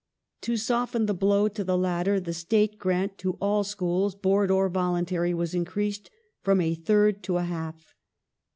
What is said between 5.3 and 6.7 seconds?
was increased from